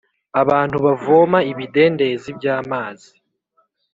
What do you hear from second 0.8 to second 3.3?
bavoma Ibidendezi by’amazi,